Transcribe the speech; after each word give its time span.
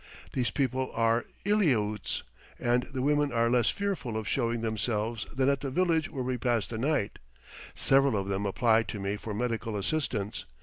These 0.33 0.49
people 0.49 0.89
are 0.95 1.25
Eliautes, 1.45 2.23
and 2.57 2.85
the 2.91 3.03
women 3.03 3.31
are 3.31 3.51
less 3.51 3.69
fearful 3.69 4.17
of 4.17 4.27
showing 4.27 4.61
themselves 4.61 5.27
than 5.31 5.47
at 5.47 5.61
the 5.61 5.69
village 5.69 6.09
where 6.09 6.23
we 6.23 6.39
passed 6.39 6.71
the 6.71 6.79
night. 6.79 7.19
Several 7.75 8.17
of 8.17 8.27
them 8.27 8.47
apply 8.47 8.81
to 8.81 8.99
me 8.99 9.15
for 9.15 9.35
medical 9.35 9.77
assistance. 9.77 10.45